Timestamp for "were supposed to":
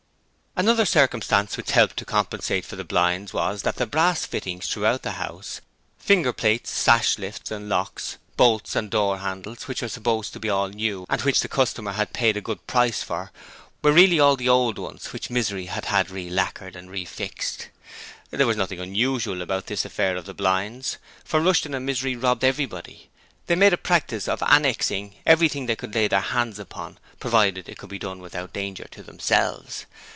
9.81-10.41